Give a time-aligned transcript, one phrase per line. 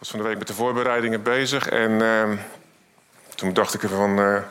[0.00, 2.38] was van de week met de voorbereidingen bezig en uh,
[3.34, 4.18] toen dacht ik ervan.
[4.18, 4.42] Uh,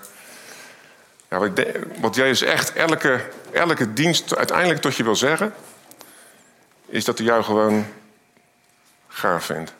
[1.29, 1.65] ja, wat,
[1.99, 5.53] wat Jezus echt elke, elke dienst uiteindelijk tot je wil zeggen,
[6.85, 7.85] is dat hij jou gewoon
[9.07, 9.73] gaaf vindt.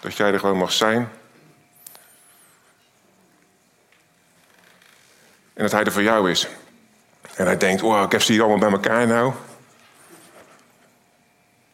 [0.00, 1.08] Dat jij er gewoon mag zijn.
[5.54, 6.48] En dat hij er voor jou is.
[7.34, 9.32] En hij denkt, oh, ik heb ze hier allemaal bij elkaar nou.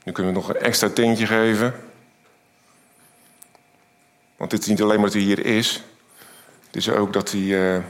[0.04, 1.92] Nu kunnen we nog een extra tintje geven.
[4.36, 5.82] Want dit is niet alleen maar dat hij hier is.
[6.66, 7.82] Het is ook dat hij, uh,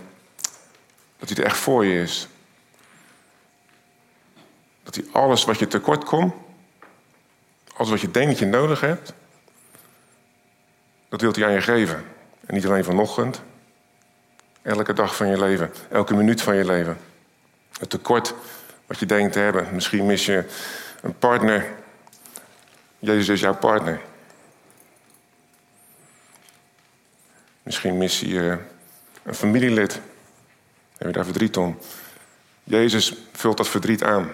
[1.18, 2.28] dat hij er echt voor je is.
[4.82, 6.34] Dat hij alles wat je tekort komt,
[7.76, 9.12] alles wat je denkt dat je nodig hebt,
[11.08, 12.04] dat wil hij aan je geven.
[12.46, 13.42] En niet alleen vanochtend,
[14.62, 16.98] elke dag van je leven, elke minuut van je leven.
[17.78, 18.34] Het tekort
[18.86, 19.68] wat je denkt te hebben.
[19.72, 20.44] Misschien mis je
[21.02, 21.72] een partner.
[22.98, 24.00] Jezus is jouw partner.
[27.64, 28.58] Misschien mis je
[29.22, 30.00] een familielid.
[30.96, 31.78] Heb je daar verdriet om?
[32.64, 34.30] Jezus vult dat verdriet aan.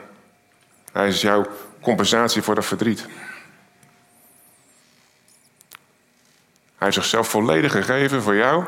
[0.93, 1.47] Hij is jouw
[1.81, 3.07] compensatie voor dat verdriet.
[6.81, 8.65] Hij heeft zichzelf volledig gegeven voor jou.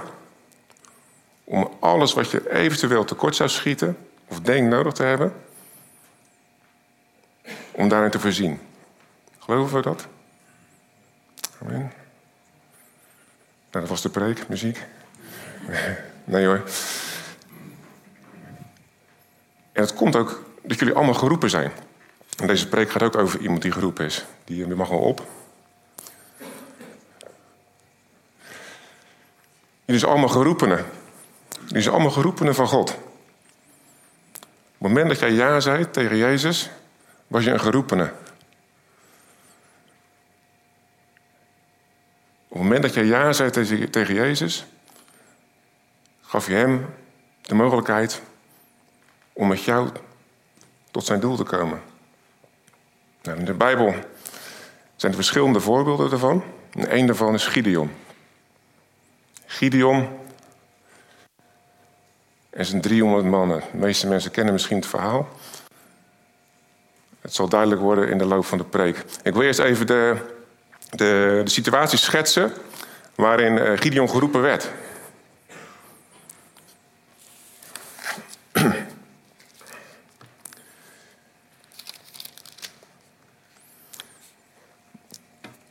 [1.44, 3.96] Om alles wat je eventueel tekort zou schieten,
[4.27, 5.33] of denkt nodig te hebben,
[7.70, 8.60] om daarin te voorzien.
[9.38, 10.06] Geloven we dat?
[11.62, 12.02] Amen.
[13.73, 14.84] Nou, dat was de preek, muziek.
[16.25, 16.62] Nee hoor.
[19.73, 21.73] En het komt ook dat jullie allemaal geroepen zijn.
[22.37, 24.25] En deze preek gaat ook over iemand die geroepen is.
[24.45, 25.27] Die, mag wel op.
[29.84, 30.84] Jullie zijn allemaal geroepenen.
[31.67, 32.91] Jullie zijn allemaal geroepenen van God.
[32.91, 36.70] Op het moment dat jij ja zei tegen Jezus,
[37.27, 38.12] was je een geroepene.
[42.53, 43.50] Het moment dat je ja zei
[43.91, 44.67] tegen Jezus,
[46.20, 46.86] gaf je hem
[47.42, 48.23] de mogelijkheid
[49.33, 49.89] om met jou
[50.90, 51.83] tot zijn doel te komen.
[53.23, 53.95] Nou, in de Bijbel
[54.96, 56.45] zijn er verschillende voorbeelden daarvan.
[56.73, 57.90] En een daarvan is Gideon.
[59.46, 60.08] Gideon
[62.51, 63.61] en zijn 300 mannen.
[63.73, 65.29] De meeste mensen kennen misschien het verhaal.
[67.20, 69.05] Het zal duidelijk worden in de loop van de preek.
[69.23, 70.17] Ik wil eerst even de,
[70.97, 72.53] de, de situatie schetsen
[73.14, 74.70] waarin eh, Gideon geroepen werd.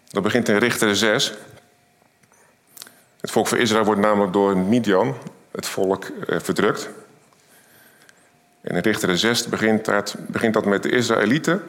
[0.10, 1.34] Dat begint in Richter 6.
[3.22, 5.18] Het volk van Israël wordt namelijk door Midian,
[5.52, 6.90] het volk, eh, verdrukt.
[8.62, 11.64] En in Richter 6 begint dat, begint dat met de Israëlieten.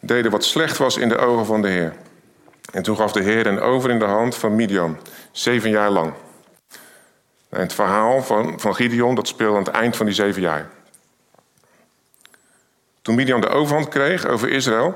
[0.00, 1.94] Deden wat slecht was in de ogen van de Heer.
[2.72, 4.98] En toen gaf de Heer hen over in de hand van Midian,
[5.32, 6.12] zeven jaar lang.
[7.48, 10.70] En het verhaal van, van Gideon dat speelde aan het eind van die zeven jaar.
[13.02, 14.94] Toen Midian de overhand kreeg over Israël,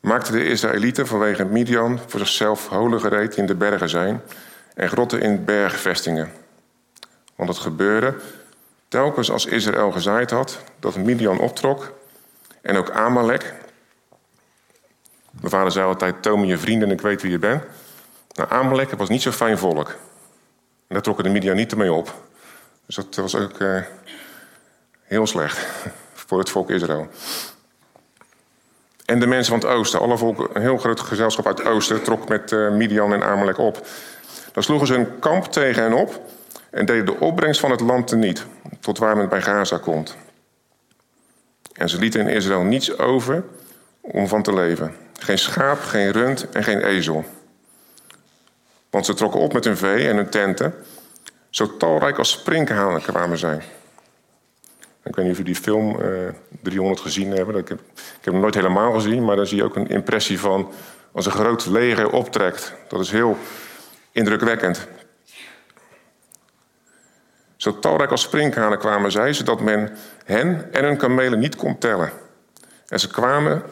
[0.00, 4.22] maakten de Israëlieten vanwege Midian voor zichzelf holen gereed in de bergen zijn
[4.74, 6.32] en grotten in bergvestingen.
[7.36, 8.14] Want het gebeurde
[8.88, 11.92] telkens als Israël gezaaid had dat Midian optrok
[12.62, 13.54] en ook Amalek.
[15.30, 17.62] Mijn vader zei altijd: Toon me je vrienden en ik weet wie je bent.
[18.34, 19.88] Nou, Amalek was niet zo'n fijn volk.
[19.88, 22.14] En daar trokken de Midianieten mee op.
[22.86, 23.82] Dus dat was ook uh,
[25.02, 25.66] heel slecht
[26.26, 27.08] voor het volk Israël.
[29.04, 32.02] En de mensen van het oosten, alle volken, een heel groot gezelschap uit het oosten,
[32.02, 33.86] trok met uh, Midian en Amalek op.
[34.52, 36.20] Dan sloegen ze een kamp tegen hen op
[36.70, 38.46] en deden de opbrengst van het land teniet,
[38.80, 40.16] tot waar men bij Gaza komt.
[41.72, 43.44] En ze lieten in Israël niets over
[44.00, 44.94] om van te leven.
[45.22, 47.24] Geen schaap, geen rund en geen ezel.
[48.90, 50.74] Want ze trokken op met hun vee en hun tenten,
[51.50, 53.62] zo talrijk als sprinkhanen kwamen zij.
[55.02, 57.56] Ik weet niet of jullie die film uh, eh, 300 gezien hebben.
[57.56, 60.40] Ik heb, ik heb hem nooit helemaal gezien, maar daar zie je ook een impressie
[60.40, 60.72] van
[61.12, 62.74] als een groot leger optrekt.
[62.88, 63.36] Dat is heel
[64.12, 64.86] indrukwekkend.
[67.56, 72.10] Zo talrijk als sprinkhanen kwamen zij, zodat men hen en hun kamelen niet kon tellen.
[72.88, 73.62] En ze kwamen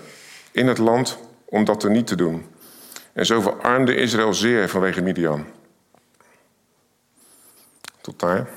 [0.51, 2.47] in het land om dat er niet te doen.
[3.13, 5.47] En zo verarmde Israël zeer vanwege Midian.
[8.01, 8.49] Tot daar.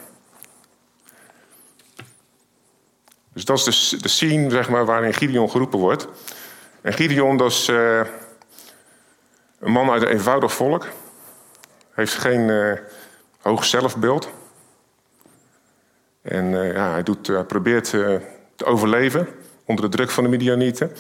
[3.34, 6.08] Dus dat is de, scene zeg maar, waarin Gideon geroepen wordt.
[6.82, 8.02] En Gideon dat is uh,
[9.60, 10.88] een man uit een eenvoudig volk.
[11.92, 12.74] Heeft geen uh,
[13.40, 14.30] hoog zelfbeeld.
[16.22, 17.90] En uh, ja, hij, doet, hij probeert
[18.56, 19.28] te overleven
[19.66, 20.92] onder de druk van de Midianieten.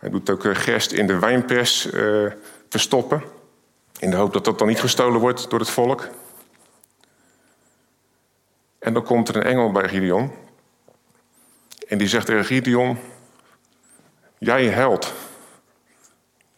[0.00, 1.88] Hij doet ook gerst in de wijnpers
[2.68, 3.22] verstoppen.
[3.98, 6.08] In de hoop dat dat dan niet gestolen wordt door het volk.
[8.78, 10.32] En dan komt er een engel bij Gideon.
[11.88, 12.98] En die zegt tegen Gideon:
[14.38, 15.12] Jij held.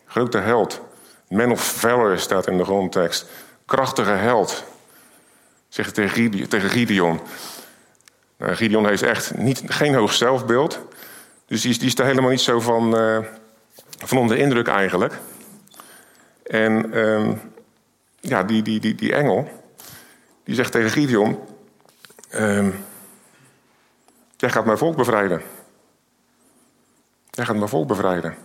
[0.06, 0.80] Grote held.
[1.28, 3.26] Man of valor staat in de grondtekst.
[3.64, 4.64] Krachtige held.
[5.68, 7.20] Zegt tegen Gideon.
[8.36, 10.80] Nou, Gideon heeft echt niet, geen hoog zelfbeeld.
[11.52, 13.18] Dus die is, die er helemaal niet zo van, uh,
[13.98, 15.18] van onder indruk eigenlijk.
[16.42, 17.40] En um,
[18.20, 19.48] ja, die, die, die, die engel,
[20.44, 21.38] die zegt tegen Gideon...
[22.34, 22.84] Um,
[24.36, 25.42] jij gaat mijn volk bevrijden.
[27.30, 28.36] Jij gaat mijn volk bevrijden.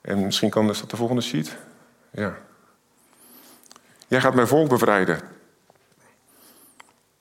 [0.00, 1.56] En misschien kan dat de volgende sheet.
[2.10, 2.36] Ja.
[4.08, 5.20] Jij gaat mijn volk bevrijden.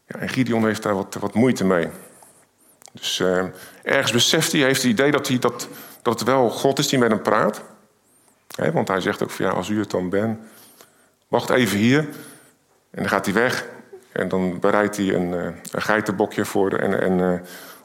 [0.06, 1.89] Ja, en Gideon heeft daar wat, wat moeite mee.
[2.91, 3.45] Dus uh,
[3.83, 5.68] ergens beseft hij, heeft het idee dat, hij, dat,
[6.01, 7.62] dat het wel God is die met hem praat.
[8.74, 10.39] want hij zegt ook van ja, als u het dan bent,
[11.27, 12.00] wacht even hier.
[12.89, 13.68] En dan gaat hij weg.
[14.12, 17.39] En dan bereidt hij een, uh, een geitenbokje voor en, en uh,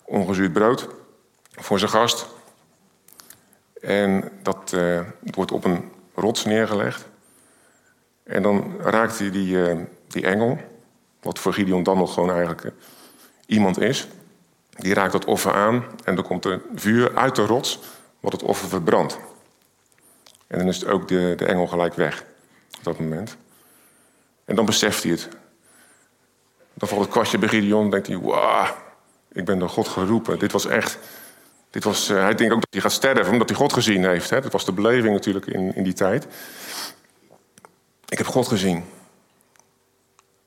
[0.05, 0.89] ongezuurd brood
[1.51, 2.27] voor zijn gast.
[3.81, 4.77] En dat
[5.21, 7.07] wordt op een rots neergelegd.
[8.23, 10.59] En dan raakt hij die, die engel,
[11.21, 12.73] wat voor Gideon dan nog gewoon eigenlijk
[13.47, 14.09] iemand is.
[14.77, 17.79] Die raakt dat offer aan en dan komt er vuur uit de rots,
[18.21, 19.19] wat het offer verbrandt.
[20.47, 22.25] En dan is het ook de, de engel gelijk weg
[22.79, 23.37] op dat moment.
[24.45, 25.29] En dan beseft hij het.
[26.75, 28.77] Dan valt het kwastje bij Gideon en denkt hij, wauw,
[29.33, 30.39] ik ben door God geroepen.
[30.39, 30.99] Dit was echt,
[31.71, 34.31] dit was, uh, hij denkt ook dat hij gaat sterven, omdat hij God gezien heeft.
[34.31, 34.41] Hè?
[34.41, 36.27] Dat was de beleving natuurlijk in, in die tijd.
[38.09, 38.85] Ik heb God gezien.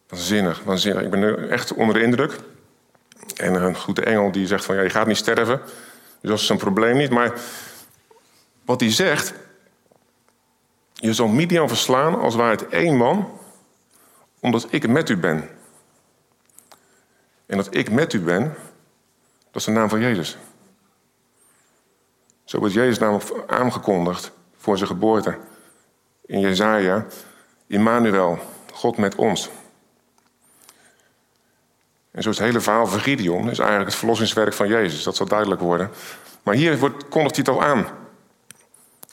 [0.07, 1.03] Waanzinnig, waanzinnig.
[1.03, 2.39] Ik ben echt onder de indruk.
[3.35, 5.61] En een goede engel die zegt van ja, je gaat niet sterven.
[6.21, 7.09] Dus dat is een probleem niet.
[7.09, 7.33] Maar
[8.65, 9.33] wat hij zegt,
[10.93, 13.39] je zal Midian verslaan als waar het één man,
[14.39, 15.49] omdat ik met u ben.
[17.45, 18.43] En dat ik met u ben,
[19.51, 20.37] dat is de naam van Jezus.
[22.43, 25.37] Zo wordt Jezus namelijk aangekondigd voor zijn geboorte.
[26.25, 27.05] In Jezaja,
[27.67, 28.39] Immanuel,
[28.73, 29.49] God met ons.
[32.17, 35.03] En zo het hele verhaal van Gideon is eigenlijk het verlossingswerk van Jezus.
[35.03, 35.89] Dat zal duidelijk worden.
[36.43, 37.87] Maar hier wordt, kondigt hij het al aan.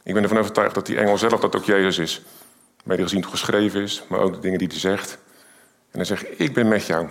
[0.03, 2.23] Ik ben ervan overtuigd dat die engel zelf dat ook Jezus is.
[2.85, 5.19] Mede gezien het geschreven is, maar ook de dingen die hij zegt.
[5.91, 7.09] En hij zegt, ik ben met jou.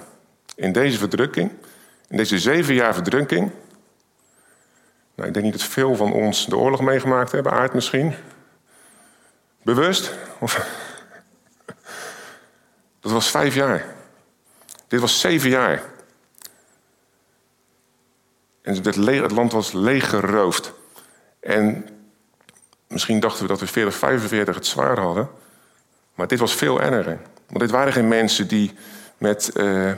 [0.55, 1.51] In deze verdrukking,
[2.09, 3.51] in deze zeven jaar verdrukking.
[5.15, 8.13] Nou, ik denk niet dat veel van ons de oorlog meegemaakt hebben, aard misschien.
[9.63, 10.13] Bewust?
[10.39, 10.67] Of...
[12.99, 14.01] Dat was vijf jaar.
[14.93, 15.83] Dit was zeven jaar.
[18.61, 20.73] En het, land was leeggeroofd.
[21.39, 21.87] En
[22.87, 25.29] misschien dachten we dat we 40, 45 het zwaar hadden.
[26.15, 27.19] Maar dit was veel erger.
[27.47, 28.71] Want dit waren geen mensen die
[29.17, 29.91] met uh,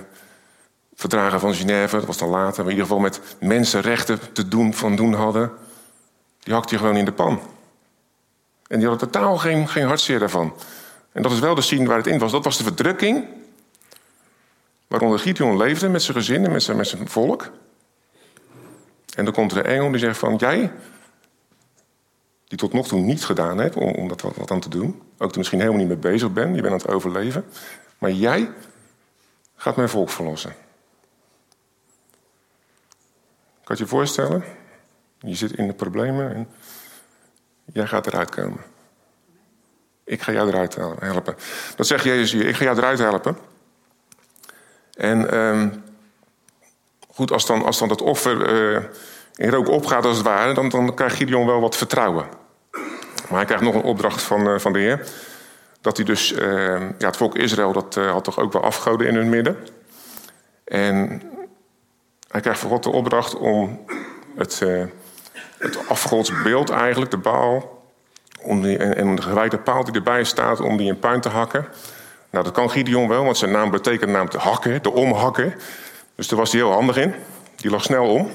[0.94, 4.74] verdragen van Genève, dat was dan later, maar in ieder geval met mensenrechten te doen,
[4.74, 5.52] van doen hadden.
[6.40, 7.42] Die hakte je gewoon in de pan.
[8.68, 10.54] En die hadden totaal geen, geen hartzeer daarvan.
[11.12, 12.32] En dat is wel de scene waar het in was.
[12.32, 13.44] Dat was de verdrukking
[14.88, 17.52] Waaronder Gideon leefde met zijn gezin en met zijn, met zijn volk.
[19.16, 20.36] En dan komt er een engel die zegt van...
[20.36, 20.72] Jij,
[22.48, 25.02] die tot nog toe niets gedaan hebt om, om dat wat, aan te doen...
[25.18, 27.46] ook er misschien helemaal niet mee bezig bent, je bent aan het overleven...
[27.98, 28.52] maar jij
[29.56, 30.56] gaat mijn volk verlossen.
[33.64, 34.44] Kan je je voorstellen?
[35.20, 36.48] Je zit in de problemen en
[37.74, 38.60] jij gaat eruit komen.
[40.04, 41.36] Ik ga jou eruit helpen.
[41.76, 43.38] Dat zegt Jezus hier, ik ga jou eruit helpen...
[44.96, 45.84] En um,
[47.14, 48.84] goed, als dan, als dan dat offer uh,
[49.36, 52.26] in rook opgaat als het ware, dan, dan krijgt Gideon wel wat vertrouwen.
[53.30, 55.08] Maar hij krijgt nog een opdracht van, uh, van de Heer.
[55.82, 59.16] Dat hij dus, uh, ja, het volk Israël, dat had toch ook wel afgoden in
[59.16, 59.58] hun midden.
[60.64, 61.22] En
[62.28, 63.86] hij krijgt van God de opdracht om
[64.36, 64.60] het,
[65.58, 67.84] het afgodsbeeld eigenlijk, de baal,
[68.42, 71.30] om die, en, en de gewijde paal die erbij staat, om die in puin te
[71.30, 71.68] hakken.
[72.36, 75.56] Nou, dat kan Gideon wel, want zijn naam betekent naam te hakken, te omhakken.
[76.16, 77.14] Dus daar was hij heel handig in.
[77.56, 78.32] Die lag snel om.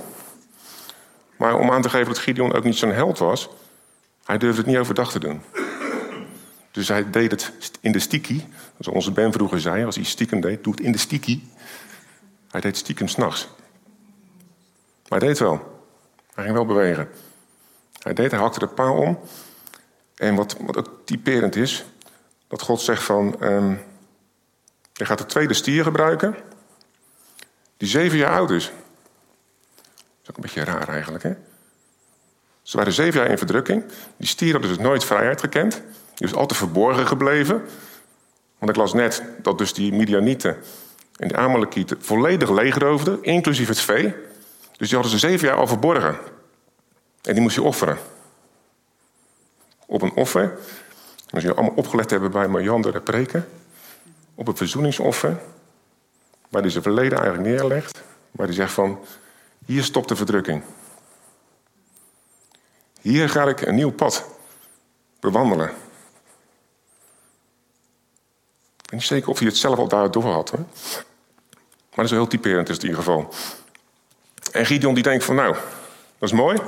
[1.37, 3.49] Maar om aan te geven dat Gideon ook niet zo'n held was,
[4.25, 5.42] hij durfde het niet overdag te doen.
[6.71, 8.49] Dus hij deed het in de stiki.
[8.78, 11.50] Zoals onze Ben vroeger zei, als hij stiekem deed, doe het in de stiki.
[12.50, 13.49] Hij deed stiekem s'nachts.
[15.09, 15.83] Maar hij deed wel.
[16.35, 17.09] Hij ging wel bewegen.
[17.99, 19.19] Hij deed, hij hakte de paal om.
[20.16, 21.85] En wat, wat ook typerend is,
[22.49, 23.80] dat God zegt van, um,
[25.00, 26.37] je gaat de tweede stier gebruiken,
[27.76, 28.64] die zeven jaar oud is.
[28.64, 28.75] Dat
[30.23, 31.33] is ook een beetje raar eigenlijk, hè?
[32.62, 33.85] Ze waren zeven jaar in verdrukking.
[34.16, 35.73] Die stier hadden dus nooit vrijheid gekend.
[36.14, 37.62] Die was altijd verborgen gebleven.
[38.59, 40.57] Want ik las net dat dus die Midianieten
[41.16, 44.14] en de Amalekieten volledig leegroofden, inclusief het vee.
[44.76, 46.19] Dus die hadden ze zeven jaar al verborgen.
[47.23, 47.99] En die moest je offeren.
[49.87, 50.59] Op een offer.
[51.30, 53.49] Als je allemaal opgelet hebben bij Marjan de preken.
[54.41, 55.41] Op een verzoeningsoffer.
[56.49, 58.03] Waar hij zijn verleden eigenlijk neerlegt.
[58.31, 59.05] Waar hij zegt van,
[59.67, 60.63] hier stopt de verdrukking.
[63.01, 64.25] Hier ga ik een nieuw pad
[65.21, 65.69] bewandelen.
[65.69, 65.75] Ik
[68.91, 70.53] weet niet zeker of hij het zelf al daardoor had.
[70.53, 70.65] Maar
[71.91, 73.35] dat is wel heel typerend in ieder geval.
[74.53, 75.55] En Gideon die denkt van nou,
[76.19, 76.59] dat is mooi.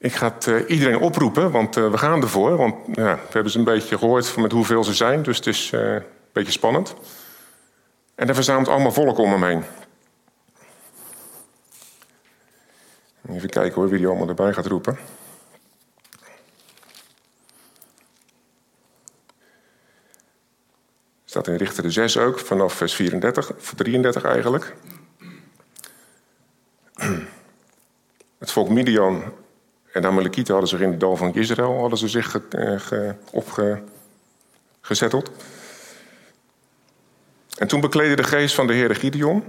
[0.00, 2.56] Ik ga het, uh, iedereen oproepen, want uh, we gaan ervoor.
[2.56, 5.72] Want ja, we hebben ze een beetje gehoord met hoeveel ze zijn, dus het is
[5.72, 6.02] uh, een
[6.32, 6.94] beetje spannend.
[8.14, 9.64] En hij verzamelt allemaal volk om hem heen.
[13.28, 14.98] Even kijken hoor, wie die allemaal erbij gaat roepen.
[21.24, 24.76] Staat in Richter de 6 ook, vanaf vers 34, of 33 eigenlijk.
[28.38, 29.22] Het volk Midian
[29.92, 33.14] en de Amalekieten hadden zich in het dal van Israël hadden ze zich ge,
[34.80, 35.30] opgezetteld.
[37.58, 39.44] En toen bekleedde de geest van de Heer Gideon.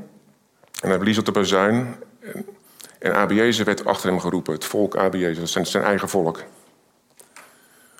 [0.81, 1.95] En hij blies op de bazuin.
[2.19, 2.45] En,
[2.99, 4.53] en Abiezer werd achter hem geroepen.
[4.53, 6.43] Het volk Abiezer, zijn zijn eigen volk.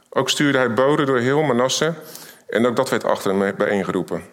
[0.09, 1.93] Ook stuurde hij boden door heel Manasse.
[2.47, 4.23] En ook dat werd achter hem bijeengeroepen.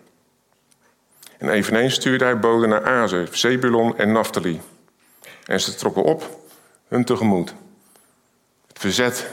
[1.38, 4.60] En eveneens stuurde hij boden naar Azer, Zebulon en Naphtali.
[5.44, 6.40] En ze trokken op
[6.88, 7.54] hun tegemoet.
[8.78, 9.26] Verzet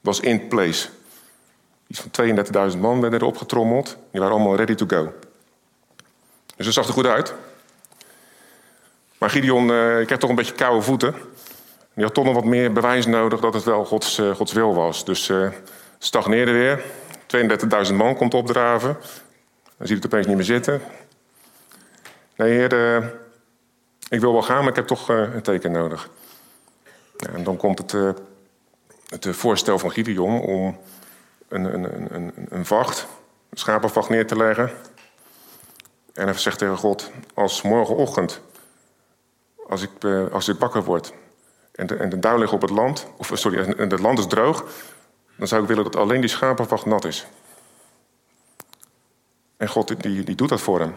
[0.00, 0.88] was in place.
[1.86, 3.96] Iets van 32.000 man werden erop getrommeld.
[4.10, 5.12] Die waren allemaal ready to go.
[6.56, 7.34] Dus dat zag er goed uit.
[9.18, 11.14] Maar Gideon uh, kreeg toch een beetje koude voeten.
[11.94, 14.74] Die had toch nog wat meer bewijs nodig dat het wel Gods, uh, Gods wil
[14.74, 15.04] was.
[15.04, 15.48] Dus uh,
[15.98, 16.84] stagneerde weer.
[17.88, 18.96] 32.000 man komt opdraven.
[19.78, 20.82] Dan ziet het opeens niet meer zitten.
[22.36, 23.02] Nee, heer,
[24.08, 26.10] ik wil wel gaan, maar ik heb toch een teken nodig.
[27.16, 28.16] En dan komt het,
[29.08, 30.78] het voorstel van Gideon om
[31.48, 33.06] een, een, een, een vacht,
[33.50, 34.70] een schapenvacht neer te leggen.
[36.12, 38.40] En hij zegt tegen God, als morgenochtend,
[39.68, 41.12] als ik, als ik wakker word
[41.74, 44.64] en de, en de ligt op het land, of sorry, en het land is droog,
[45.36, 47.26] dan zou ik willen dat alleen die schapenvacht nat is.
[49.56, 50.94] En God die, die doet dat voor hem.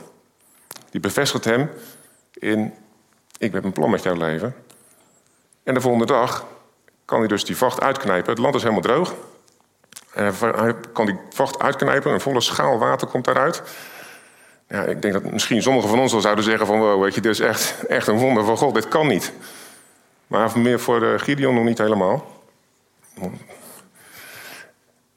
[0.89, 1.69] Die bevestigt hem
[2.33, 2.74] in,
[3.38, 4.55] ik heb een plan met jouw leven.
[5.67, 6.45] En de volgende dag
[7.05, 8.29] kan hij dus die vacht uitknijpen.
[8.29, 9.15] Het land is helemaal droog.
[10.13, 13.63] En hij kan die vacht uitknijpen, een volle schaal water komt daaruit.
[14.67, 16.79] Ja, ik denk dat misschien sommigen van ons wel zouden zeggen van...
[16.79, 19.33] Wow, weet je, dit is echt, echt een wonder van God, dit kan niet.
[20.27, 22.41] Maar meer voor de Gideon nog niet helemaal.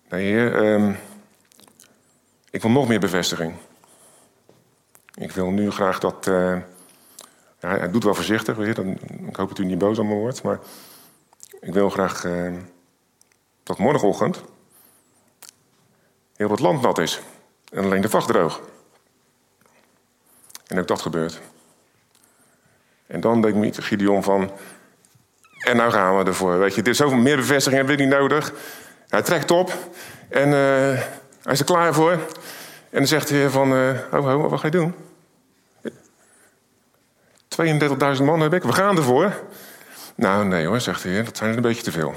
[0.08, 0.98] Nee, heer, um,
[2.50, 3.54] ik wil nog meer bevestiging.
[5.14, 6.26] Ik wil nu graag dat...
[6.26, 6.56] Uh,
[7.60, 8.98] ja, hij doet wel voorzichtig, heer, dan,
[9.28, 10.42] ik hoop dat u niet boos aan me wordt...
[10.42, 10.58] maar
[11.60, 12.52] ik wil graag uh,
[13.62, 14.42] dat morgenochtend
[16.36, 17.20] heel het land nat is.
[17.72, 18.60] En alleen de vacht droog.
[20.66, 21.40] En ook dat gebeurt.
[23.06, 24.50] En dan denk ik Gideon van...
[25.60, 26.58] En nou gaan we ervoor.
[26.58, 28.52] Weet je, dit is zoveel meer bevestiging hebben we niet nodig.
[29.08, 29.72] Hij trekt op
[30.28, 30.54] en uh,
[31.42, 32.12] hij is er klaar voor.
[32.12, 34.94] En dan zegt hij van, uh, oh, oh, wat ga je doen?
[37.50, 39.42] 32.000 man heb ik, we gaan ervoor.
[40.14, 42.14] Nou, nee hoor, zegt hij, dat zijn er een beetje te veel.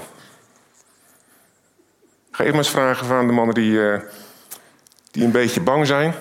[2.30, 4.00] Ga even eens vragen van de mannen die, uh,
[5.10, 6.14] die een beetje bang zijn.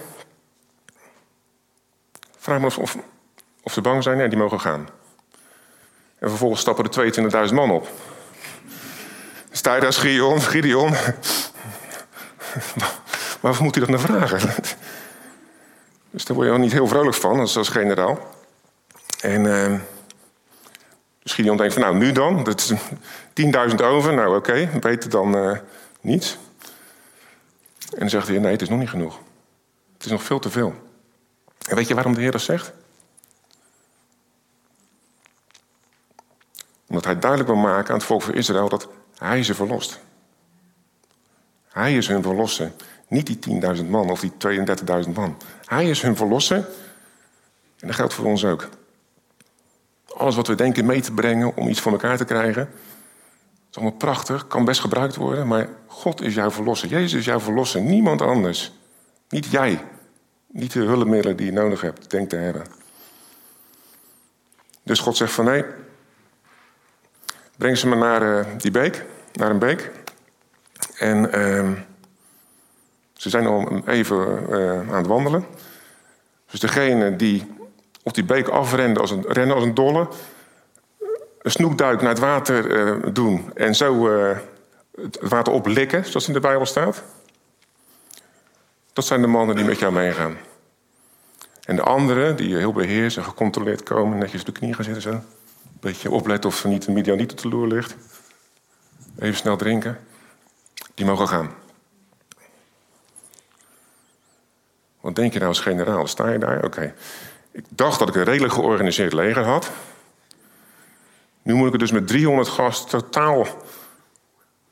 [2.37, 2.77] Vraag me of,
[3.63, 4.17] of, ze bang zijn.
[4.17, 4.89] Nee, die mogen gaan.
[6.19, 7.89] En vervolgens stappen er 22.000 man op.
[9.51, 10.41] Sta je daar, Gideon?
[10.41, 10.95] Gideon?
[13.41, 14.63] Waarvoor moet hij dat nou vragen?
[16.11, 18.19] Dus daar word je wel niet heel vrolijk van, als, als generaal.
[19.23, 19.79] En uh,
[21.19, 22.43] dus Gideon denkt van, nou, nu dan?
[22.43, 22.73] Dat is
[23.71, 25.57] 10.000 over, nou oké, beter dan uh,
[26.01, 26.37] niets.
[27.91, 29.19] En dan zegt hij, nee, het is nog niet genoeg.
[29.93, 30.73] Het is nog veel te veel.
[31.67, 32.71] En weet je waarom de Heer dat zegt?
[36.87, 38.87] Omdat hij duidelijk wil maken aan het volk van Israël dat
[39.17, 39.99] hij ze verlost.
[41.67, 42.71] Hij is hun verlosser.
[43.07, 44.31] Niet die 10.000 man of die
[45.05, 45.37] 32.000 man.
[45.65, 46.57] Hij is hun verlosser.
[47.79, 48.69] En dat geldt voor ons ook.
[50.17, 52.69] Alles wat we denken mee te brengen om iets voor elkaar te krijgen.
[53.69, 55.47] is allemaal prachtig, kan best gebruikt worden.
[55.47, 56.89] Maar God is jouw verlosser.
[56.89, 57.81] Jezus is jouw verlosser.
[57.81, 58.71] Niemand anders.
[59.29, 59.81] Niet jij.
[60.47, 62.63] Niet de hulpmiddelen die je nodig hebt, denkt te hebben.
[64.83, 65.65] Dus God zegt van nee,
[67.57, 69.91] brengen ze me naar uh, die beek, naar een beek.
[70.97, 71.73] En ehm,
[73.13, 75.45] ze zijn al even uh, aan het wandelen.
[76.51, 77.47] Dus degene die
[78.03, 80.07] op die beek afrende als een, rennen als een dolle...
[81.41, 84.07] een snoekduik naar het water uh, doen en zo
[85.01, 87.03] het water oplikken, zoals in de Bijbel staat...
[88.93, 90.37] dat zijn de mannen die met jou meegaan.
[91.65, 94.17] En de anderen, die heel beheerst en gecontroleerd komen...
[94.17, 95.11] netjes op de knie gaan zitten zo...
[95.11, 95.23] een
[95.79, 97.95] beetje opletten of er niet een medianiet op de loer ligt...
[99.19, 99.99] even snel drinken...
[100.93, 101.51] die mogen gaan.
[105.01, 106.07] Wat denk je nou als generaal?
[106.07, 106.63] Sta je daar?
[106.63, 106.93] Oké.
[107.53, 109.71] Ik dacht dat ik een redelijk georganiseerd leger had.
[111.41, 113.47] Nu moet ik het dus met 300 gasten totaal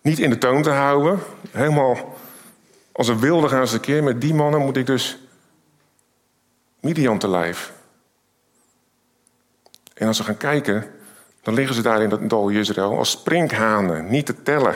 [0.02, 1.20] niet in de toon te houden.
[1.52, 2.18] Helemaal
[2.92, 4.04] als een wilde gaan ze keer.
[4.04, 5.18] Met die mannen moet ik dus
[6.80, 7.74] Midian te lijf.
[9.94, 10.92] En als ze gaan kijken,
[11.42, 14.76] dan liggen ze daar in dat dal Israël als sprinkhanen, niet te tellen.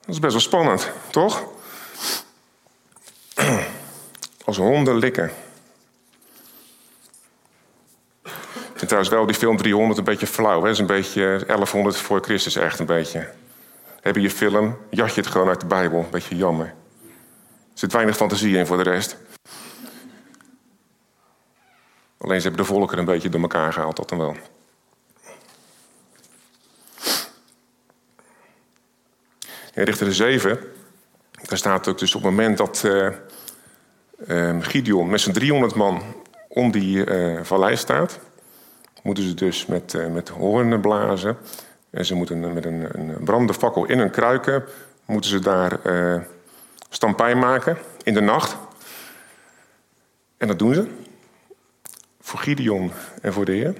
[0.00, 1.57] Dat is best wel spannend, toch?
[4.48, 5.30] Als honden likken.
[8.24, 10.56] Ik vind trouwens wel die film 300 een beetje flauw.
[10.56, 10.62] Hè?
[10.62, 13.28] Dat is een beetje 1100 voor Christus echt een beetje.
[14.00, 15.98] Heb je je film, jat je het gewoon uit de Bijbel.
[15.98, 16.66] Een beetje jammer.
[16.66, 16.74] Er
[17.74, 19.16] zit weinig fantasie in voor de rest.
[22.18, 24.36] Alleen ze hebben de volken een beetje door elkaar gehaald, dat dan wel.
[29.74, 30.58] In Richter 7,
[31.42, 33.08] daar staat ook dus op het moment dat uh,
[34.26, 36.02] uh, Gideon met zijn 300 man
[36.48, 38.18] om die uh, vallei staat,
[39.02, 41.36] moeten ze dus met, uh, met hoornen blazen.
[41.90, 44.64] En ze moeten met een, een brandende fakkel in hun kruiken,
[45.04, 46.22] moeten ze daar uh,
[46.88, 48.56] stampijn maken in de nacht.
[50.36, 50.86] En dat doen ze.
[52.20, 53.74] Voor Gideon en voor de Heer.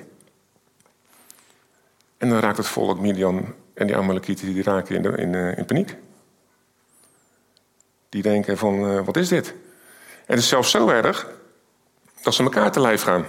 [2.17, 5.65] En dan raakt het volk Midian en die Amalekieten die raken in, de, in, in
[5.65, 5.97] paniek.
[8.09, 9.55] Die denken van, wat is dit?
[10.29, 11.27] Het is zelfs zo erg
[12.23, 13.27] dat ze elkaar te lijf gaan.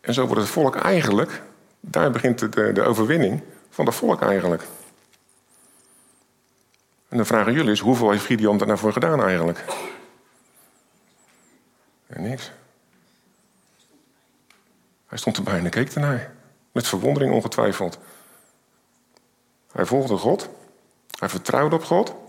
[0.00, 1.42] En zo wordt het volk eigenlijk,
[1.80, 4.62] daar begint de, de overwinning van het volk eigenlijk.
[7.08, 9.64] En dan vragen jullie eens, hoeveel heeft Gideon er nou gedaan eigenlijk?
[12.06, 12.50] En niks.
[15.06, 16.34] Hij stond erbij en keek ernaar.
[16.72, 17.98] Met verwondering ongetwijfeld.
[19.72, 20.48] Hij volgde God.
[21.18, 22.23] Hij vertrouwde op God.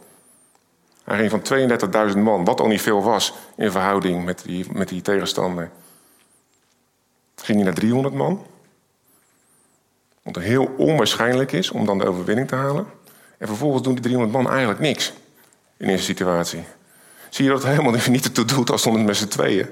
[1.06, 4.90] Hij ging van 32.000 man, wat al niet veel was in verhouding met die, met
[4.90, 5.72] die tegenstander
[7.46, 8.46] ging hij naar 300 man.
[10.22, 12.88] Wat heel onwaarschijnlijk is om dan de overwinning te halen.
[13.38, 15.14] En vervolgens doen die 300 man eigenlijk niks
[15.78, 16.64] in deze situatie.
[17.30, 19.70] Zie je dat het helemaal niet ertoe doet als het met z'n tweeën?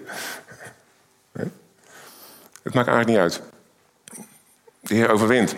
[2.63, 3.41] Het maakt eigenlijk niet uit.
[4.79, 5.55] De Heer overwint,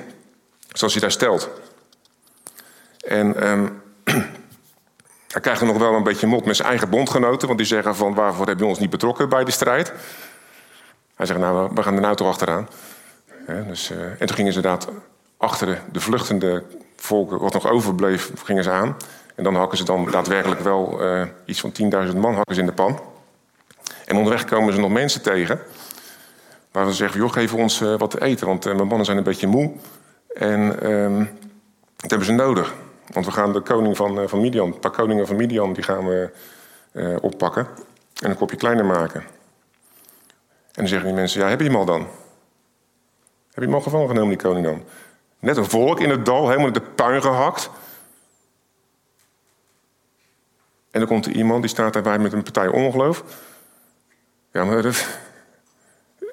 [0.71, 1.49] zoals hij daar stelt.
[3.07, 3.81] En um,
[5.35, 8.13] hij krijgt nog wel een beetje mot met zijn eigen bondgenoten, want die zeggen van
[8.13, 9.93] waarvoor heb je ons niet betrokken bij de strijd?
[11.15, 12.67] Hij zegt, nou, we gaan er nou toch achteraan.
[13.67, 14.87] dus, uh, en toen gingen ze inderdaad
[15.37, 16.63] achter de vluchtende
[16.95, 18.97] volken, wat nog overbleef, gingen ze aan.
[19.35, 22.67] En dan hakken ze dan daadwerkelijk wel uh, iets van 10.000 man hakken ze in
[22.67, 22.99] de pan.
[24.05, 25.59] En onderweg komen ze nog mensen tegen.
[26.71, 29.23] Waar ze zeggen, joh, geef ons uh, wat te eten, want mijn mannen zijn een
[29.23, 29.71] beetje moe.
[30.33, 31.29] En um,
[31.95, 32.73] dat hebben ze nodig.
[33.13, 36.07] Want we gaan de koning van, van Midian, een paar koningen van Midian, die gaan
[36.07, 36.29] we
[37.21, 37.67] oppakken.
[38.21, 39.21] En een kopje kleiner maken.
[39.21, 42.01] En dan zeggen die mensen, ja, heb je hem al dan?
[43.51, 44.83] Heb je hem al gevangen genomen, die koning dan?
[45.39, 47.69] Net een volk in het dal, helemaal in de puin gehakt.
[50.91, 53.23] En dan komt er iemand, die staat daarbij met een partij ongeloof.
[54.51, 55.07] Ja, maar dat...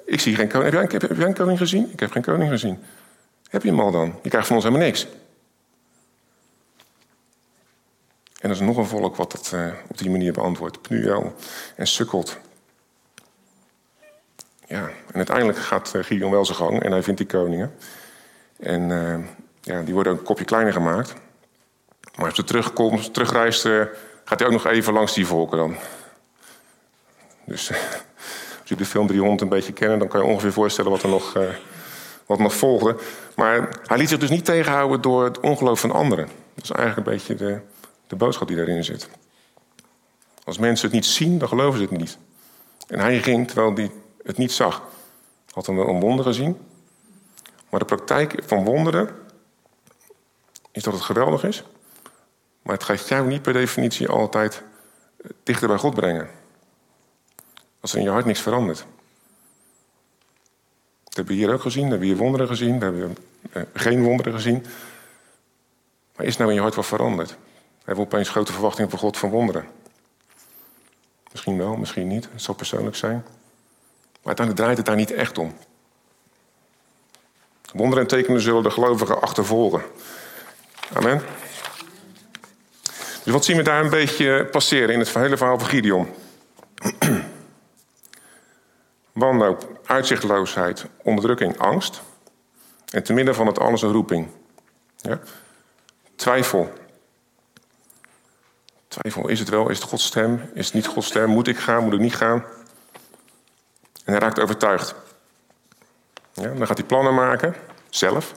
[0.05, 0.71] Ik zie geen koning.
[0.71, 1.91] Heb jij, heb jij een koning gezien?
[1.91, 2.83] Ik heb geen koning gezien.
[3.49, 4.19] Heb je hem al dan?
[4.21, 5.07] Je krijgt van ons helemaal niks.
[8.43, 10.81] En er is nog een volk wat dat uh, op die manier beantwoordt.
[10.81, 11.35] Pnuel
[11.75, 12.37] en sukkelt.
[14.67, 17.75] Ja, en uiteindelijk gaat uh, Gideon wel zijn gang en hij vindt die koningen.
[18.59, 19.15] En uh,
[19.61, 21.13] ja, die worden een kopje kleiner gemaakt.
[22.15, 23.61] Maar als hij terugkomt, terugreist,
[24.23, 25.75] gaat hij ook nog even langs die volken dan.
[27.45, 27.71] Dus
[28.59, 31.09] als je de film 300 een beetje kennen, dan kan je ongeveer voorstellen wat er
[31.09, 31.37] nog,
[32.25, 32.95] wat nog volgde.
[33.35, 36.27] Maar hij liet zich dus niet tegenhouden door het ongeloof van anderen.
[36.53, 37.59] Dat is eigenlijk een beetje de,
[38.13, 39.09] de boodschap die daarin zit.
[40.43, 42.17] Als mensen het niet zien, dan geloven ze het niet.
[42.87, 43.91] En hij ging, terwijl die
[44.23, 44.83] het niet zag.
[45.49, 46.57] Had hem wel een wonder gezien.
[47.69, 49.09] Maar de praktijk van wonderen
[50.71, 51.63] is dat het geweldig is.
[52.61, 54.63] Maar het gaat jou niet per definitie altijd
[55.43, 56.29] dichter bij God brengen.
[57.79, 58.85] Als er in je hart niks verandert.
[61.03, 61.83] Dat hebben we hier ook gezien.
[61.83, 62.79] We hebben hier wonderen gezien.
[62.79, 63.17] We hebben
[63.51, 64.65] eh, geen wonderen gezien.
[66.15, 67.37] Maar is nou in je hart wat veranderd?
[67.83, 69.65] Hebben we opeens grote verwachtingen van God van wonderen?
[71.31, 72.27] Misschien wel, misschien niet.
[72.31, 73.23] Het zal persoonlijk zijn.
[74.23, 75.55] Maar uiteindelijk draait het daar niet echt om.
[77.73, 79.81] Wonderen en tekenen zullen de gelovigen achtervolgen.
[80.93, 81.21] Amen.
[83.23, 86.07] Dus wat zien we daar een beetje passeren in het hele verhaal van Gideon?
[89.11, 92.01] Wanhoop, uitzichtloosheid, onderdrukking, angst.
[92.89, 94.27] En te midden van het alles een roeping.
[96.15, 96.73] Twijfel.
[98.93, 99.69] Twijfel, is het wel?
[99.69, 100.49] Is het Gods stem?
[100.53, 101.29] Is het niet Gods stem?
[101.29, 101.83] Moet ik gaan?
[101.83, 102.43] Moet ik niet gaan?
[104.05, 104.95] En hij raakt overtuigd.
[106.33, 107.55] Ja, dan gaat hij plannen maken,
[107.89, 108.33] zelf.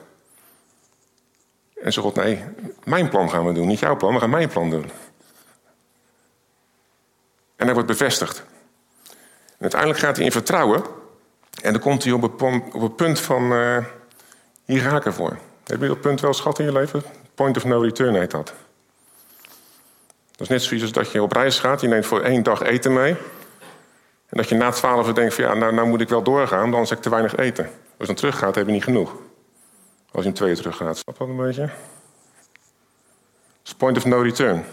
[1.81, 2.43] En zegt God, nee,
[2.83, 4.91] mijn plan gaan we doen, niet jouw plan, we gaan mijn plan doen.
[7.55, 8.43] En hij wordt bevestigd.
[9.59, 10.83] Uiteindelijk gaat hij in vertrouwen.
[11.61, 12.41] En dan komt hij op het,
[12.73, 13.85] op punt van, uh,
[14.65, 15.37] hier ga ik ervoor.
[15.63, 17.03] Heb je dat punt wel schat in je leven?
[17.35, 18.53] Point of no return heet dat.
[20.37, 21.81] Dat is net zoiets als dat je op reis gaat.
[21.81, 23.15] Je neemt voor één dag eten mee.
[24.29, 26.81] En dat je na twaalf denkt van ja, nou, nou moet ik wel doorgaan, dan
[26.81, 27.65] heb ik te weinig eten.
[27.65, 29.15] Als je dan teruggaat, heb je niet genoeg.
[30.11, 31.69] Als je in tweeën teruggaat, snap dat een beetje?
[33.65, 34.65] Is point of no return.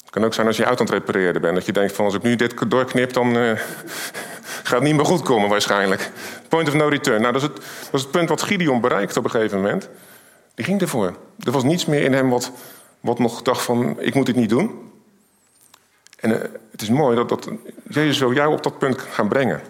[0.00, 1.54] Het kan ook zijn als je auto aan het repareren bent.
[1.54, 3.50] Dat je denkt van als ik nu dit doorknip, dan uh,
[4.62, 6.10] gaat het niet meer goed komen waarschijnlijk.
[6.48, 7.20] Point of no return.
[7.20, 9.88] Nou, dat is, het, dat is het punt wat Gideon bereikt op een gegeven moment.
[10.54, 11.16] Die ging ervoor.
[11.44, 12.52] Er was niets meer in hem wat,
[13.00, 14.92] wat nog dacht van ik moet dit niet doen.
[16.16, 16.38] En uh,
[16.70, 17.50] het is mooi dat, dat
[17.88, 19.60] Jezus wil jou op dat punt gaan brengen.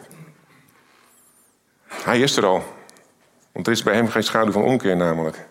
[1.86, 2.62] Hij is er al.
[3.52, 5.48] Want er is bij hem geen schaduw van omkeer namelijk.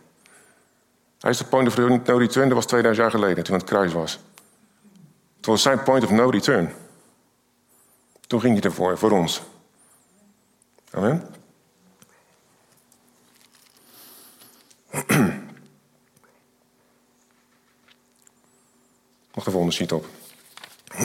[1.19, 3.93] Hij is de point of no return, dat was 2000 jaar geleden toen het kruis
[3.93, 4.19] was.
[5.37, 6.73] Het was zijn point of no return.
[8.27, 9.41] Toen ging hij ervoor, voor ons.
[10.91, 11.38] Amen.
[19.43, 20.05] De volgende sheet op.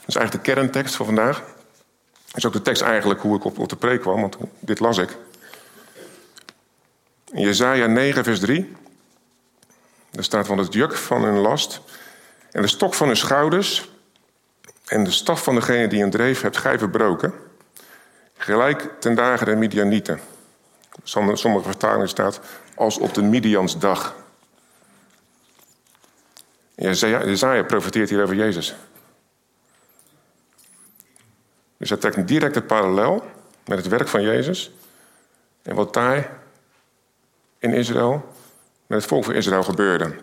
[0.00, 1.38] Dat is eigenlijk de kerntekst van vandaag.
[2.26, 4.80] Dat is ook de tekst eigenlijk hoe ik op, op de preek kwam, want dit
[4.80, 5.16] las ik.
[7.32, 8.76] In Jezaja 9, vers 3.
[10.10, 11.80] Daar staat van het juk van hun last
[12.50, 13.90] en de stok van hun schouders
[14.86, 17.32] en de staf van degene die een dreef hebt gij verbroken.
[18.36, 20.20] Gelijk ten dagen der Midianieten.
[21.02, 22.40] Sommige vertalingen staat
[22.74, 24.14] als op de Midiansdag.
[26.80, 28.74] Jezaja profeteert hier over Jezus.
[31.76, 33.24] Dus hij trekt een directe parallel
[33.66, 34.72] met het werk van Jezus.
[35.62, 36.38] En wat daar
[37.58, 38.34] in Israël
[38.86, 40.14] met het volk van Israël gebeurde.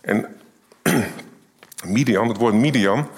[0.00, 0.40] En
[1.94, 3.08] Midian, het woord Midian,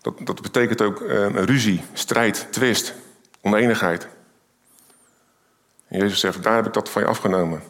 [0.00, 2.94] dat, dat betekent ook uh, ruzie, strijd, twist,
[3.40, 4.08] oneenigheid.
[5.88, 7.62] En Jezus zegt, daar heb ik dat van je afgenomen.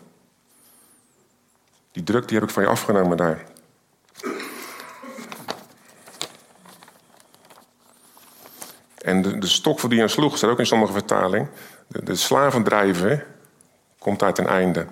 [1.92, 3.52] Die druk die heb ik van je afgenomen daar.
[9.04, 11.50] En de, stok voor die je sloeg, staat ook in sommige vertalingen.
[11.86, 13.24] De, de slavendrijven
[13.98, 14.86] komt daar ten einde.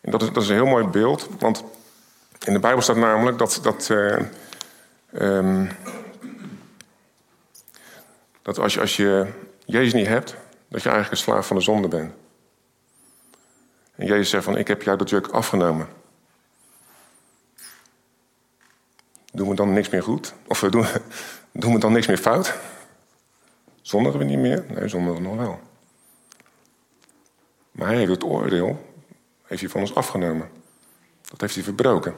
[0.00, 1.64] En dat is, dat is een heel mooi beeld, want
[2.44, 4.18] in de Bijbel staat namelijk dat, dat, uh,
[5.12, 5.70] um,
[8.42, 9.26] dat als, je, als je
[9.64, 10.36] Jezus niet hebt,
[10.68, 12.12] dat je eigenlijk een slaaf van de zonde bent.
[13.94, 15.88] En Jezus zegt van, ik heb jou dat juk afgenomen.
[19.32, 20.34] Doen we dan niks meer goed?
[20.46, 20.86] Of we doen,
[21.52, 22.54] doen we dan niks meer fout?
[23.84, 24.64] Zondigen we niet meer?
[24.68, 25.60] Nee, zondigen we nog wel.
[27.70, 28.92] Maar hij heeft het oordeel
[29.46, 30.50] heeft hij van ons afgenomen.
[31.22, 32.14] Dat heeft hij verbroken.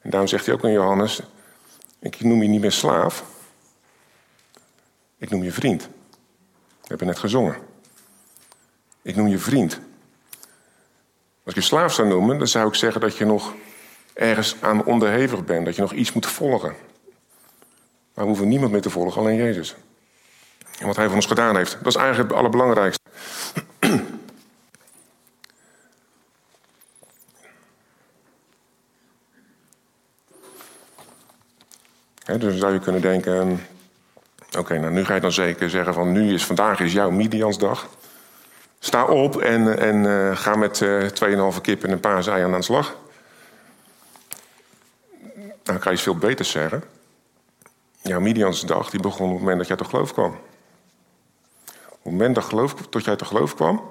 [0.00, 1.22] En daarom zegt hij ook in Johannes:
[1.98, 3.24] Ik noem je niet meer slaaf,
[5.18, 5.82] ik noem je vriend.
[6.80, 7.56] We hebben net gezongen.
[9.02, 9.80] Ik noem je vriend.
[11.44, 13.54] Als ik je slaaf zou noemen, dan zou ik zeggen dat je nog
[14.12, 16.74] ergens aan onderhevig bent, dat je nog iets moet volgen.
[18.14, 19.76] Maar we hoeven niemand meer te volgen, alleen Jezus.
[20.78, 23.00] En wat hij voor ons gedaan heeft, dat is eigenlijk het allerbelangrijkste.
[32.24, 33.66] dus dan zou je kunnen denken,
[34.58, 37.88] oké, nou nu ga je dan zeker zeggen van nu is vandaag is jouw Midiansdag.
[38.78, 42.52] Sta op en, en uh, ga met uh, 2,5 kip en een paar zijen aan
[42.52, 42.96] de slag.
[45.62, 46.84] Dan kan je iets veel beters zeggen.
[48.02, 50.38] Jouw Midiansdag die begon op het moment dat jij tot geloof kwam.
[52.04, 53.90] Het moment dat, geloof, dat jij tot geloof kwam,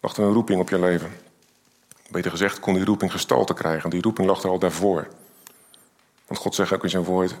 [0.00, 1.12] lag er een roeping op je leven.
[2.10, 3.90] Beter gezegd, kon die roeping gestalte krijgen.
[3.90, 5.08] Die roeping lag er al daarvoor.
[6.26, 7.34] Want God zegt ook in zijn woord: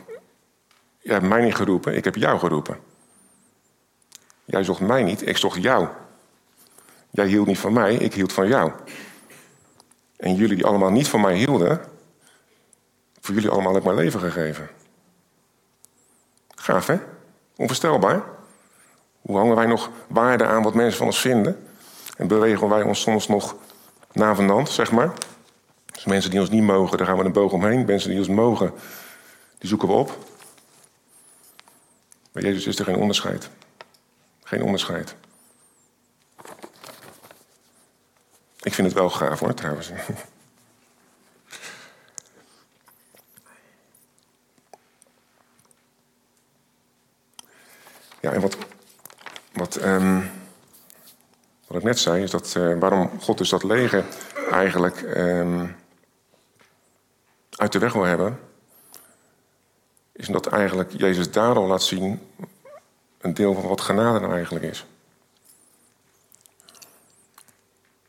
[0.98, 2.78] Je hebt mij niet geroepen, ik heb jou geroepen.
[4.44, 5.88] Jij zocht mij niet, ik zocht jou.
[7.10, 8.72] Jij hield niet van mij, ik hield van jou.
[10.16, 11.80] En jullie die allemaal niet van mij hielden,
[13.20, 14.70] voor jullie allemaal heb ik mijn leven gegeven.
[16.54, 16.98] Gaaf, hè?
[17.56, 18.38] Onvoorstelbaar.
[19.30, 21.66] Hoe hangen wij nog waarde aan wat mensen van ons vinden?
[22.16, 23.56] En bewegen wij ons soms nog
[24.12, 25.12] navenant, zeg maar?
[25.92, 27.84] Dus mensen die ons niet mogen, daar gaan we een boog omheen.
[27.84, 28.72] Mensen die ons mogen,
[29.58, 30.18] die zoeken we op.
[32.32, 33.50] Bij Jezus is er geen onderscheid.
[34.42, 35.14] Geen onderscheid.
[38.62, 39.90] Ik vind het wel gaaf hoor, trouwens.
[48.22, 48.56] Ja, en wat,
[49.60, 50.30] wat, um,
[51.66, 54.04] wat ik net zei, is dat uh, waarom God dus dat leger
[54.50, 55.76] eigenlijk um,
[57.56, 58.38] uit de weg wil hebben,
[60.12, 62.20] is omdat eigenlijk Jezus daar laat zien
[63.18, 64.86] een deel van wat genade nou eigenlijk is.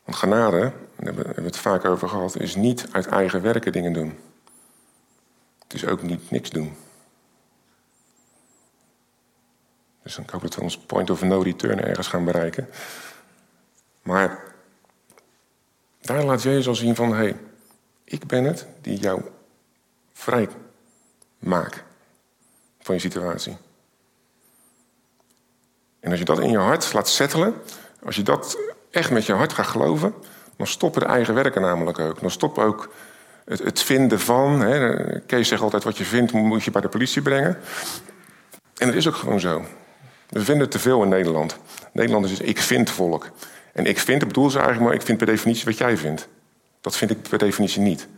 [0.04, 3.92] Want genade, daar hebben we het vaak over gehad, is niet uit eigen werken dingen
[3.92, 4.18] doen.
[5.62, 6.76] Het is ook niet niks doen.
[10.02, 12.68] Dus ik hoop dat we ons point of no return ergens gaan bereiken.
[14.02, 14.42] Maar
[16.00, 17.36] daar laat Jezus al zien van, hé, hey,
[18.04, 19.22] ik ben het die jou
[20.12, 20.48] vrij
[21.38, 21.82] maakt
[22.80, 23.56] van je situatie.
[26.00, 27.54] En als je dat in je hart laat settelen,
[28.04, 28.58] als je dat
[28.90, 30.14] echt met je hart gaat geloven,
[30.56, 32.20] dan stoppen de eigen werken namelijk ook.
[32.20, 32.92] Dan stopt ook
[33.44, 34.60] het, het vinden van.
[34.60, 35.20] Hè.
[35.20, 37.58] Kees zegt altijd: wat je vindt, moet je bij de politie brengen.
[38.76, 39.64] En dat is ook gewoon zo.
[40.32, 41.56] We vinden te veel in Nederland.
[41.92, 43.30] Nederland is ik vind volk.
[43.72, 46.28] En ik vind, bedoel ze eigenlijk maar, ik vind per definitie wat jij vindt.
[46.80, 48.08] Dat vind ik per definitie niet.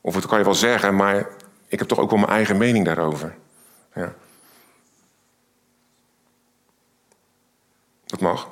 [0.00, 1.28] Of dat kan je wel zeggen, maar
[1.66, 3.34] ik heb toch ook wel mijn eigen mening daarover.
[3.94, 4.14] Ja.
[8.04, 8.48] Dat mag.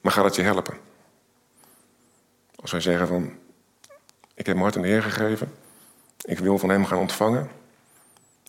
[0.00, 0.78] Maar gaat het je helpen?
[2.56, 3.38] Als wij zeggen van,
[4.34, 5.54] ik heb mijn hart aan de Heer gegeven.
[6.22, 7.50] Ik wil van Hem gaan ontvangen.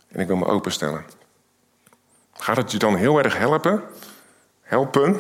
[0.07, 1.05] En ik wil me openstellen.
[2.39, 3.83] Gaat het je dan heel erg helpen?
[4.61, 5.19] Helpen?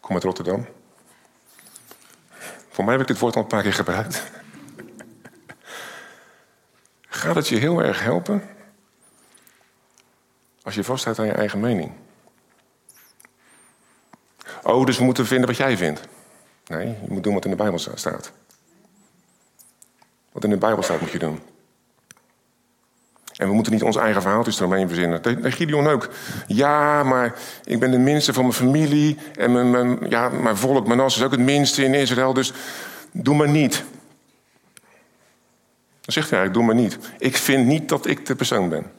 [0.00, 0.66] Kom uit Rotterdam.
[2.70, 4.22] Voor mij heb ik dit woord al een paar keer gebruikt.
[7.08, 8.42] Gaat het je heel erg helpen
[10.62, 11.92] als je vasthoudt aan je eigen mening?
[14.62, 16.00] Oh, dus we moeten vinden wat jij vindt.
[16.66, 18.32] Nee, je moet doen wat in de Bijbel staat.
[20.32, 21.42] Wat in de Bijbel staat moet je doen.
[23.38, 25.22] En we moeten niet ons eigen verhaaltjes eromheen verzinnen.
[25.22, 26.08] Dat Gideon ook.
[26.46, 29.18] Ja, maar ik ben de minste van mijn familie.
[29.36, 32.32] En mijn, mijn, ja, mijn volk, is ook het minste in Israël.
[32.32, 32.52] Dus
[33.12, 33.84] doe maar niet.
[36.00, 36.98] Dan zegt hij eigenlijk, doe maar niet.
[37.18, 38.90] Ik vind niet dat ik de persoon ben.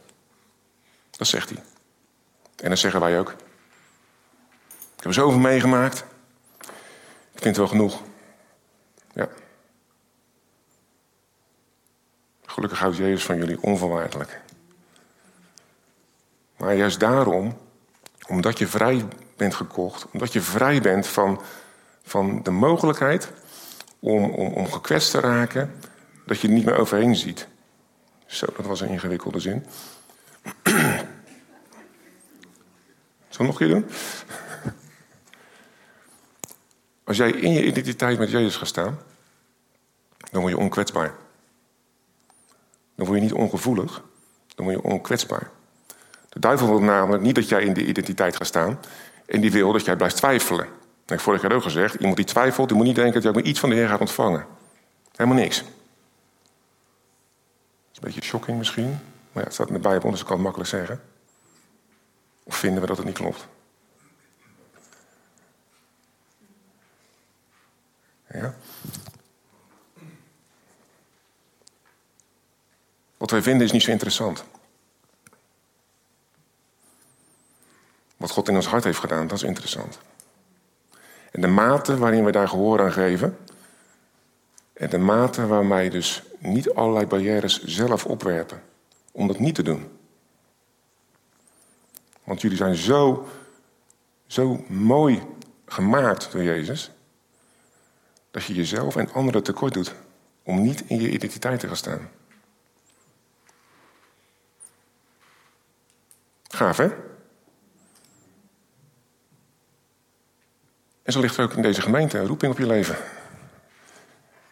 [1.12, 1.63] Dat zegt hij.
[2.56, 3.30] En dat zeggen wij ook.
[4.95, 6.04] Ik heb er zoveel meegemaakt.
[7.34, 8.02] Ik vind het wel genoeg.
[9.13, 9.30] Ja.
[12.60, 14.41] Gelukkig houdt Jezus van jullie onvoorwaardelijk.
[16.58, 17.58] Maar juist daarom,
[18.28, 21.41] omdat je vrij bent gekocht, omdat je vrij bent van,
[22.04, 23.32] van de mogelijkheid
[24.00, 25.76] om, om, om gekwetst te raken,
[26.26, 27.48] dat je er niet meer overheen ziet.
[28.26, 29.65] Zo, dat was een ingewikkelde zin.
[33.30, 33.86] Zal nog een keer doen?
[37.04, 39.00] Als jij in je identiteit met Jezus gaat staan,
[40.32, 41.28] dan word je onkwetsbaar.
[43.00, 44.04] Dan word je niet ongevoelig,
[44.56, 45.50] dan word je onkwetsbaar.
[46.30, 48.80] De duivel wil namelijk niet dat jij in die identiteit gaat staan
[49.26, 50.66] en die wil dat jij blijft twijfelen.
[50.66, 51.94] Dat heb ik vorige keer ook gezegd.
[51.94, 53.88] Iemand die twijfelt, die moet niet denken dat je ook maar iets van de Heer
[53.88, 54.46] gaat ontvangen.
[55.16, 55.58] Helemaal niks.
[55.58, 55.68] Dat
[57.92, 58.90] is een beetje shocking misschien,
[59.32, 61.02] maar ja, het staat in de Bijbel, dus ik kan het makkelijk zeggen.
[62.44, 63.48] Of vinden we dat het niet klopt?
[68.32, 68.56] Ja.
[73.19, 74.43] Wat wij vinden is niet zo interessant.
[78.17, 79.99] Wat God in ons hart heeft gedaan, dat is interessant.
[81.32, 83.38] En de mate waarin we daar gehoor aan geven.
[84.73, 88.63] En de mate waarmee dus niet allerlei barrières zelf opwerpen.
[89.12, 89.89] Om dat niet te doen.
[92.23, 93.27] Want jullie zijn zo,
[94.27, 95.21] zo mooi
[95.65, 96.91] gemaakt door Jezus.
[98.32, 99.95] Dat je jezelf en anderen tekort doet.
[100.43, 102.10] Om niet in je identiteit te gaan staan.
[106.56, 106.88] Gaaf, hè?
[111.04, 112.96] En zo ligt er ook in deze gemeente een roeping op je leven.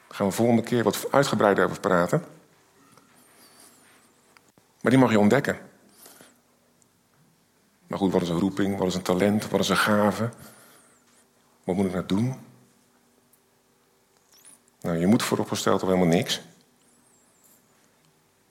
[0.08, 2.26] Daar gaan we volgende keer wat uitgebreider over praten.
[4.82, 5.60] Maar die mag je ontdekken.
[7.88, 8.78] Maar goed, wat is een roeping?
[8.78, 9.50] Wat is een talent?
[9.50, 10.30] Wat is een gave?
[11.64, 12.36] Wat moet ik nou doen?
[14.82, 16.42] Nou, je moet vooropgesteld op helemaal niks.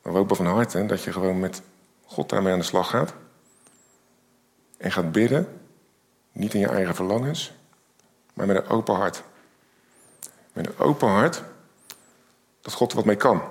[0.02, 1.62] Maar we hopen van harte dat je gewoon met
[2.04, 3.14] God daarmee aan de slag gaat.
[4.76, 5.60] En gaat bidden,
[6.32, 7.52] niet in je eigen verlangens,
[8.34, 9.22] maar met een open hart.
[10.52, 11.42] Met een open hart
[12.60, 13.42] dat God er wat mee kan.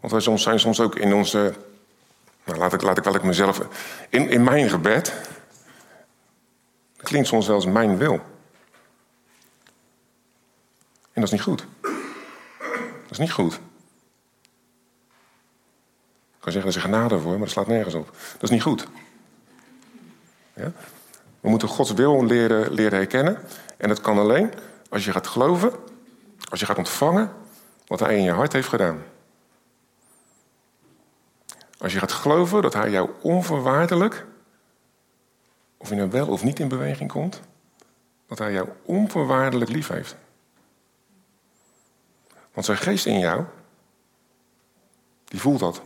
[0.00, 1.54] Want wij zijn soms ook in onze.
[2.44, 3.60] Nou, laat ik, laat ik ik mezelf.
[4.08, 5.14] In, in mijn gebed.
[6.96, 8.20] klinkt soms wel als mijn wil.
[11.12, 11.66] En dat is niet goed.
[13.02, 13.60] Dat is niet goed.
[16.40, 18.16] Ik kan zeggen, dat is genade voor, maar dat slaat nergens op.
[18.32, 18.86] Dat is niet goed.
[20.54, 20.72] Ja?
[21.40, 23.38] We moeten Gods wil leren, leren herkennen.
[23.76, 24.52] En dat kan alleen
[24.88, 25.72] als je gaat geloven,
[26.50, 27.32] als je gaat ontvangen
[27.86, 29.02] wat Hij in je hart heeft gedaan.
[31.78, 34.26] Als je gaat geloven dat Hij jou onvoorwaardelijk,
[35.76, 37.40] of je nou wel of niet in beweging komt,
[38.26, 40.16] dat Hij jou onvoorwaardelijk lief heeft.
[42.52, 43.44] Want zijn geest in jou,
[45.24, 45.82] die voelt dat.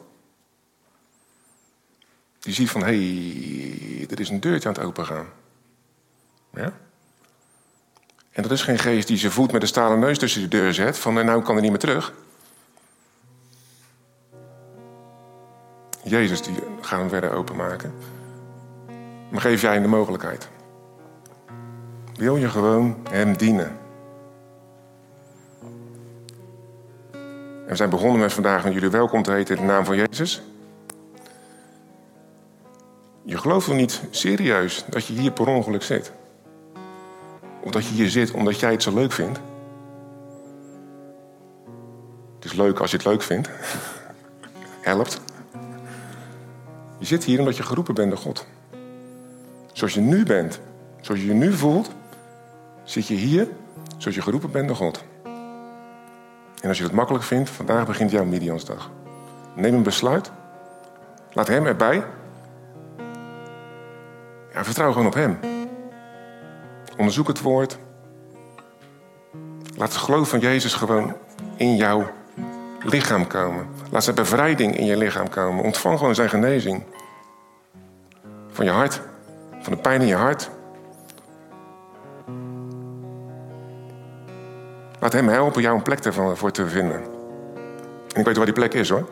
[2.45, 5.27] Die ziet van, hé, hey, er is een deurtje aan het opengaan.
[6.53, 6.73] Ja?
[8.33, 10.75] En dat is geen geest die zijn voet met een stalen neus tussen de deur
[10.75, 12.13] zet, van nou kan er niet meer terug.
[16.03, 17.95] Jezus die gaat hem verder openmaken.
[19.31, 20.49] Maar geef jij hem de mogelijkheid.
[22.15, 23.79] Wil je gewoon hem dienen?
[27.13, 29.97] En we zijn begonnen met vandaag met jullie welkom te heten in de naam van
[29.97, 30.43] Jezus.
[33.27, 36.13] Je gelooft wel niet serieus dat je hier per ongeluk zit.
[37.61, 39.41] Of dat je hier zit omdat jij het zo leuk vindt.
[42.35, 43.51] Het is leuk als je het leuk vindt.
[44.81, 45.21] Helpt.
[46.99, 48.47] Je zit hier omdat je geroepen bent door God.
[49.73, 50.61] Zoals je nu bent,
[51.01, 51.91] zoals je je nu voelt,
[52.83, 53.49] zit je hier
[53.97, 55.05] zoals je geroepen bent door God.
[56.61, 58.91] En als je het makkelijk vindt, vandaag begint jouw Midiansdag.
[59.55, 60.31] Neem een besluit.
[61.33, 62.05] Laat hem erbij.
[64.65, 65.39] Vertrouw gewoon op hem.
[66.97, 67.79] Onderzoek het woord.
[69.77, 71.17] Laat het geloof van Jezus gewoon
[71.57, 72.11] in jouw
[72.83, 73.67] lichaam komen.
[73.91, 75.65] Laat zijn bevrijding in je lichaam komen.
[75.65, 76.83] Ontvang gewoon zijn genezing.
[78.49, 79.01] Van je hart.
[79.61, 80.51] Van de pijn in je hart.
[85.01, 87.03] Laat hem helpen jou een plek ervoor te vinden.
[88.13, 89.09] En ik weet waar die plek is hoor.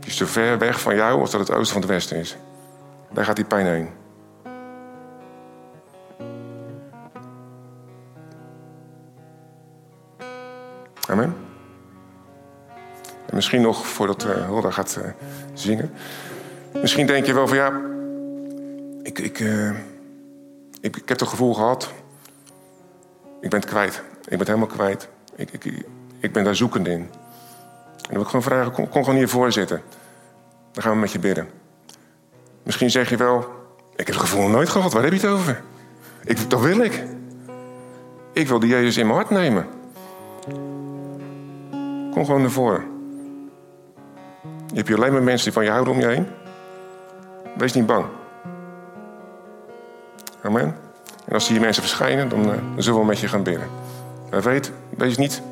[0.00, 2.36] Die is zo ver weg van jou als dat het oosten van het westen is.
[3.12, 3.88] Daar gaat die pijn heen.
[11.08, 11.34] Amen.
[13.26, 15.10] En misschien nog voordat uh, gaat uh,
[15.54, 15.90] zingen.
[16.80, 17.80] Misschien denk je wel van ja,
[19.02, 19.70] ik, ik, uh,
[20.80, 21.92] ik, ik, heb het gevoel gehad,
[23.40, 24.02] ik ben het kwijt.
[24.28, 25.08] Ik ben helemaal kwijt.
[25.34, 25.84] Ik, ik,
[26.18, 27.00] ik ben daar zoekend in.
[27.00, 27.08] En
[28.00, 29.82] dan wil ik gewoon vragen, kom, kom gewoon hiervoor zitten.
[30.72, 31.59] Dan gaan we met je bidden.
[32.62, 33.38] Misschien zeg je wel,
[33.96, 35.62] ik heb het gevoel nooit gehad, waar heb je het over?
[36.24, 37.04] Ik, dat wil ik.
[38.32, 39.66] Ik wil die Jezus in mijn hart nemen.
[42.10, 42.84] Kom gewoon naar voren.
[44.66, 46.26] Je hebt alleen maar mensen die van je houden om je heen.
[47.56, 48.06] Wees niet bang.
[50.42, 50.76] Amen.
[51.26, 53.42] En als hier mensen verschijnen, dan, dan zullen we met je gaan.
[54.30, 55.42] Maar weet, wees niet,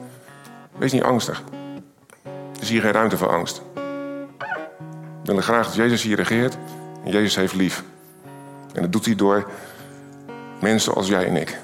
[0.79, 1.42] wees niet angstig.
[2.25, 3.62] Er is hier geen ruimte voor angst.
[3.75, 6.59] We willen graag dat Jezus hier regeert.
[7.05, 7.85] En Jezus heeft lief.
[8.75, 9.51] En dat doet hij door
[10.61, 11.59] mensen als jij en ik.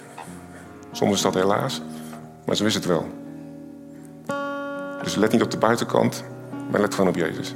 [0.92, 1.82] Soms is dat helaas,
[2.44, 3.08] maar zo is het wel.
[5.02, 6.24] Dus let niet op de buitenkant,
[6.70, 7.54] maar let gewoon op Jezus.